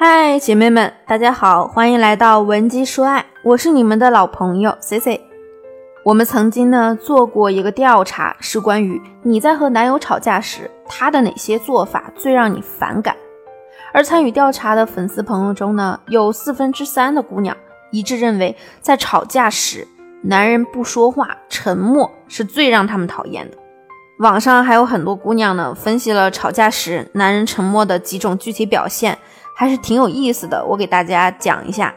[0.00, 5.20] 嗨，姐妹们，大家好，欢迎来到文姬说爱，我是你们的老朋友 C C。
[6.04, 13.16] 我们曾经呢做过一个调查，是关于你在和男友吵架时，他的哪些做法最让你反感。
[13.92, 17.56] 而参与调查的粉丝朋友中呢，有四分之三的姑娘
[17.90, 19.84] 一致认为，在吵架时，
[20.22, 23.56] 男人不说话、沉默是最让他们讨厌的。
[24.20, 29.18] 网上还有很多姑娘呢，分析了吵架时男人沉默的几种具体表现。
[29.60, 31.92] 还是挺有意思的，我给大家讲一下。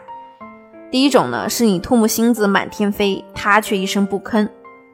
[0.89, 4.49] 第一种呢，是你唾沫星子满天飞，他却一声不吭；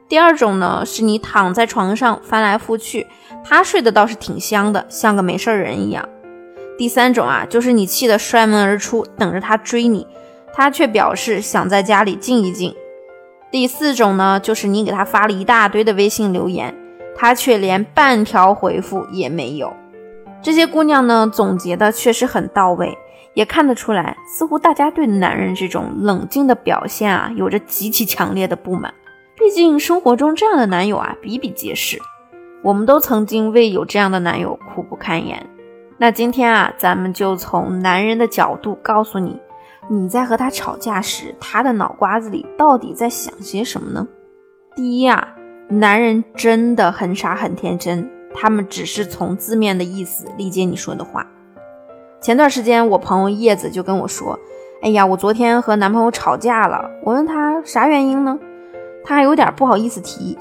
[0.06, 3.06] 第二种呢，是你躺在床上翻来覆去，
[3.42, 6.04] 他睡得倒是挺香的，像个没事人一样；
[6.76, 10.06] 第三种啊，就是你气得摔门而出，等着他追你，
[10.52, 12.74] 他却表示想在家里静一静；
[13.50, 16.74] 第四种呢，就是你给他发了一大堆的微信留言，
[17.16, 19.72] 他却连半条回复也没有。
[20.48, 22.96] 这些姑娘呢，总结的确实很到位，
[23.34, 28.94] 也看得出来，似乎大家对男人这种冷静的表现啊，有着极其强烈的不满。
[29.36, 32.00] 毕竟生活中这样的男友啊，比比皆是，
[32.62, 35.46] 我们都曾经为有这样的男友苦不堪言。
[35.98, 39.38] 那今天啊，咱们就从男人的角度告诉你，
[39.90, 44.08] 你在和他吵架时，他的脑瓜子里到底在想些什么呢？
[44.74, 45.28] 第一啊，
[45.68, 48.10] 男人真的很傻很天真。
[48.40, 51.26] 他们只是从字面的意思理解你说的话。
[52.20, 54.38] 前段时间，我朋友叶子就跟我说
[54.82, 58.38] ：“哎呀，我昨天和男朋友吵架了。”我问他啥原因呢？
[59.04, 60.38] 他还有点不好意思提。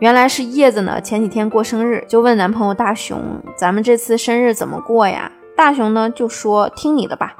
[0.00, 3.18] 原来是叶子呢，前几天过生日，就问男朋友大熊
[3.56, 7.36] ：“咱们这次生日怎么过呀？”大熊呢就说：“听你的吧。”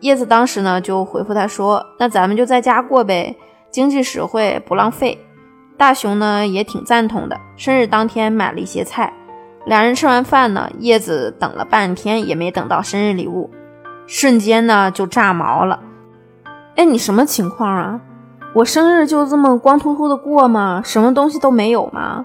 [0.00, 3.36] 叶子当时呢就回复他说：“那咱们就在家过呗，
[3.70, 5.18] 经济实惠，不浪费。”
[5.76, 9.12] 大熊呢也挺赞同的，生日当天买了一些菜。
[9.66, 13.50] 两人吃完饭呢，叶子等了半天也没等到生日礼物，
[14.06, 15.80] 瞬间呢就炸毛了。
[16.76, 18.00] 哎，你什么情况啊？
[18.54, 20.80] 我生日就这么光秃秃的过吗？
[20.84, 22.24] 什么东西都没有吗？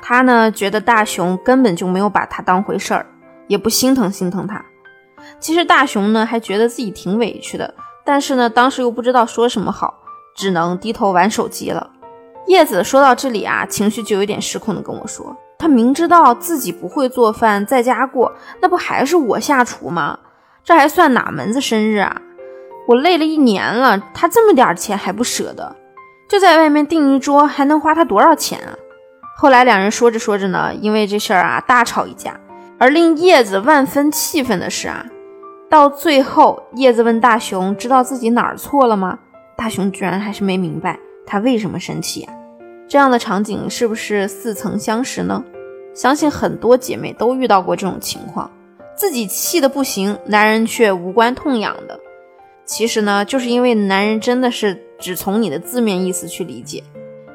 [0.00, 3.06] 他呢觉得大熊根本就没有把他当回事儿，
[3.46, 4.64] 也不心疼心疼他。
[5.38, 7.74] 其实大熊呢还觉得自己挺委屈的，
[8.04, 9.94] 但是呢当时又不知道说什么好，
[10.34, 11.90] 只能低头玩手机了。
[12.46, 18.30] 叶子说到这里啊，情绪就有点失控的跟我说：“他明知道自己不会做饭，在家过，
[18.60, 20.18] 那不还是我下厨吗？
[20.62, 22.20] 这还算哪门子生日啊？
[22.86, 25.74] 我累了一年了，他这么点钱还不舍得，
[26.28, 28.76] 就在外面订一桌，还能花他多少钱啊？”
[29.38, 32.38] 后来两人说着说着呢，因为这事儿啊大吵一架。
[32.76, 35.06] 而令叶子万分气愤的是啊，
[35.70, 39.18] 到最后叶子问大熊：“知道自己哪儿错了吗？”
[39.56, 40.98] 大熊居然还是没明白。
[41.26, 42.28] 他为什么生气呀？
[42.86, 45.42] 这样的场景是不是似曾相识呢？
[45.94, 48.50] 相信很多姐妹都遇到过这种情况，
[48.96, 51.98] 自己气得不行，男人却无关痛痒的。
[52.66, 56.82] 其实呢，就是因为男人真的是只从你的字面意思去理解，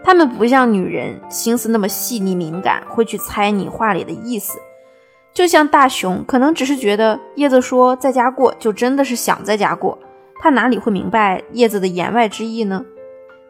[0.04, 4.60] 他们不像女人心思那么细腻敏感，会去猜你话里的意思。
[5.32, 9.98] 就像大熊，可能只是觉得叶子说在家过，就真的是想在家过，
[10.42, 12.84] 他哪里会明白叶子的言外之意呢？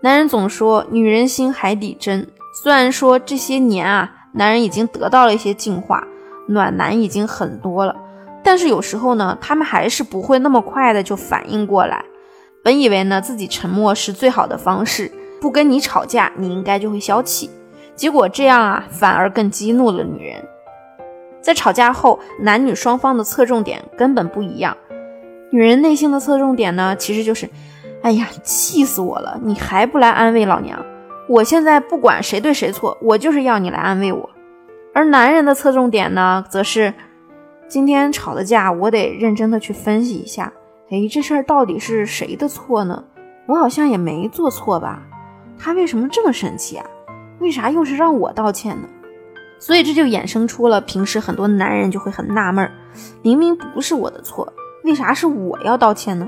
[0.01, 2.27] 男人总说女人心海底针，
[2.61, 6.07] 虽然说这些年啊，男人已经得到了一些进化，
[6.47, 7.95] 暖男已经很多了，
[8.43, 12.03] 但是有时候呢，他们还是不会那么快的就反应过来。
[12.63, 17.49] 本以为呢自己沉默是最好的方式，不跟你吵架，你应该就会消气，
[17.95, 20.43] 结果这样啊，反而更激怒了女人。
[21.41, 24.75] 在吵架后，男女双方的侧重点根本不一样，
[25.51, 27.49] 女人内心的侧重点呢，其实就是。
[28.01, 29.37] 哎呀，气死我了！
[29.43, 30.79] 你还不来安慰老娘？
[31.29, 34.27] 我现在不管谁对谁错，我就是要你来安慰我。
[34.95, 36.91] 而男人的侧重点呢，则是
[37.67, 40.51] 今天吵的架，我得认真的去分析一下。
[40.89, 43.03] 哎，这事儿到底是谁的错呢？
[43.45, 45.03] 我好像也没做错吧？
[45.59, 46.85] 他为什么这么生气啊？
[47.37, 48.89] 为啥又是让我道歉呢？
[49.59, 52.71] 所以这就衍生出了平时很多男人就会很纳闷儿：
[53.21, 54.51] 明明不是我的错，
[54.83, 56.27] 为啥是我要道歉呢？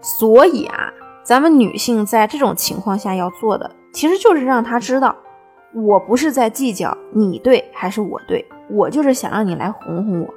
[0.00, 0.92] 所以啊。
[1.26, 5.16] 咱们女性在这种情况下要做的，其实就是让他知道，
[5.74, 10.34] 我不是在计较你对还是我对，我就是想让你来哄哄我。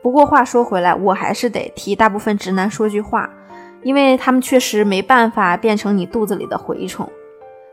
[0.00, 3.28] 不过话说回来，我还是得替大部分直男说句话，
[3.82, 7.10] 因为他们确实没办法变成你肚子里的蛔虫。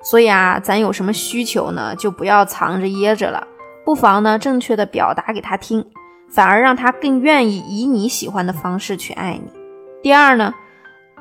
[0.01, 3.47] 所以啊，咱有什么需求呢，就不要藏着掖着了，
[3.85, 5.85] 不妨呢正确的表达给他听，
[6.31, 9.51] 反而让他更愿意以你喜欢的方式去爱你。
[10.01, 10.51] 第二呢。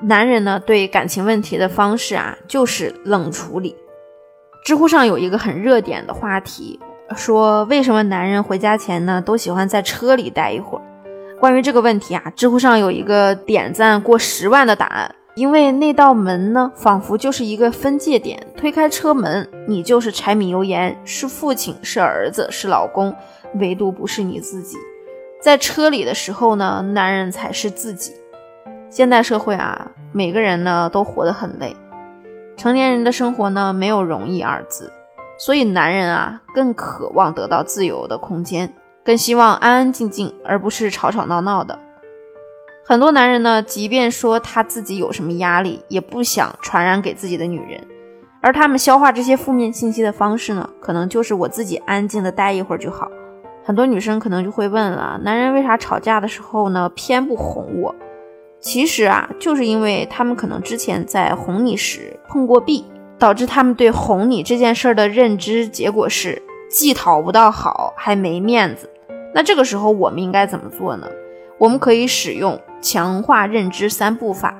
[0.02, 3.74] 男人呢，对感情问题的方式啊，就是冷处理。
[4.64, 6.80] 知乎上有一个很热点的话题，
[7.16, 10.84] 说为什么男人回家前呢，都喜欢在车里待一会儿？
[11.38, 23.14] 关于这个问题啊，知乎上有一个点赞过十万的答案，因为那道门呢，仿佛就是一个分界点，推开车门，你就是柴米油盐，是父亲，是儿子，是老公，
[23.56, 24.78] 唯独不是你自己。
[25.42, 28.12] 在车里的时候呢，男人才是自己。
[28.94, 31.76] 现代社会啊，每个人呢都活得很累，
[32.56, 34.92] 成年人的生活呢没有容易二字，
[35.36, 38.72] 所以男人啊更渴望得到自由的空间。
[39.04, 41.76] 更希望安安静静，而不是吵吵闹闹的。
[42.86, 47.84] 很多男人呢，即便说他自己有什么压力，也不想传染给自己的女人。
[48.40, 53.10] 而他们消化这些负面信息的方式呢，可能就是我自己安静的待一会儿就好。
[53.64, 57.92] 很多女生可能就会问了：男人为啥吵架的时候呢，偏不哄我？
[58.64, 62.82] 其实啊，就是因为他们可能之前在哄你时碰过壁，
[63.18, 68.88] 导致他们对哄你这件事儿的认知结果是既讨不到好，还没面子。
[69.34, 71.06] 那这个时候我们应该怎么做呢？
[71.58, 74.54] 我们可以使用强化认知三步法。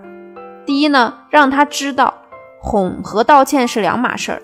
[0.67, 2.13] 第一呢，让他知道
[2.61, 4.43] 哄和道歉是两码事儿。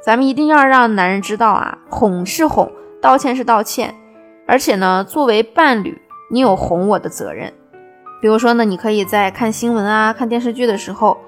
[0.00, 2.70] 咱们一定要让男人知道啊，哄是哄，
[3.00, 3.96] 道歉是道歉。
[4.46, 6.00] 而且呢，作为伴侣，
[6.30, 7.52] 你有哄我的责任。
[8.22, 11.18] 比如说呢，你可以在看新闻啊、看电视剧的时候，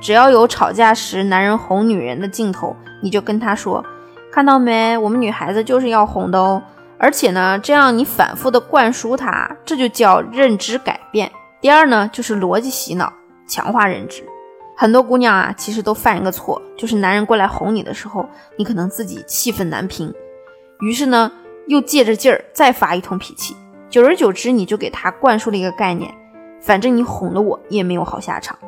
[0.00, 3.84] 只要有吵架时男人哄女人的镜头，你就跟他说
[4.32, 6.60] ：“看到没，我们女孩子就是要哄的哦。”
[6.98, 11.30] 而且呢，这样你反复的灌输他，这就叫认知改变。
[11.60, 13.12] 第二呢，就是逻辑洗脑，
[13.46, 14.24] 强化认知。
[14.76, 20.12] 很多姑娘啊，其实都犯一个错，就是男人过来哄你的时候，你可能自己气愤难平，
[20.80, 21.30] 于是呢，
[21.68, 23.54] 又借着劲儿再发一通脾气。
[23.88, 26.12] 久而久之，你就给他灌输了一个概念：
[26.60, 28.58] 反正你哄了我，也没有好下场。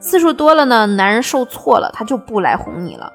[0.00, 3.12] 次数多了呢，男人受挫了，他就不来哄你了，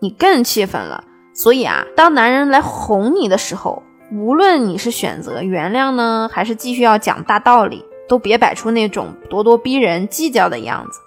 [0.00, 1.04] 你更气愤了。
[1.32, 3.82] 所以啊，当男人来哄你的时候，
[4.12, 11.00] 无论你是选择原谅呢，还是继续要讲大道理，都别摆出那种咄咄逼人、计较的样子。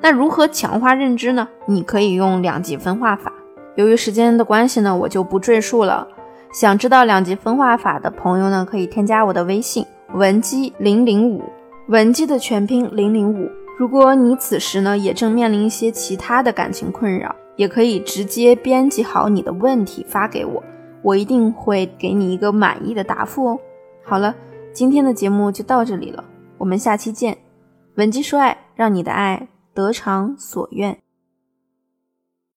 [0.00, 1.48] 那如何强化认知呢？
[1.66, 3.32] 你可以用两极分化法。
[3.76, 6.06] 由于时间的关系呢，我就不赘述了。
[6.52, 11.44] 想知道两极分化法的朋友呢，可以添加我的微信文姬零零五，
[11.88, 13.50] 文姬的全拼零零五。
[13.78, 17.34] 如果你此时呢，也正面临一些其他的感情困扰。
[17.56, 20.62] 也可以直接编辑好你的问题发给我，
[21.02, 23.58] 我一定会给你一个满意的答复哦。
[24.04, 24.32] 好了，
[24.72, 26.22] 今天的节目就到这里了，
[26.56, 27.36] 我们下期见。
[27.96, 30.96] 文姬说爱，让你的爱得偿所愿。